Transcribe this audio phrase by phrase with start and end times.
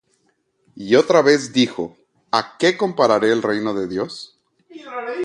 [0.73, 1.95] Y otra vez dijo:
[2.31, 4.35] ¿A qué compararé el reino de Dios?